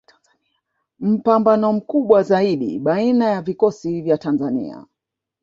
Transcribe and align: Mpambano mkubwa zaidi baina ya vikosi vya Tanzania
Mpambano 0.99 1.73
mkubwa 1.73 2.23
zaidi 2.23 2.79
baina 2.79 3.25
ya 3.25 3.41
vikosi 3.41 4.01
vya 4.01 4.17
Tanzania 4.17 4.85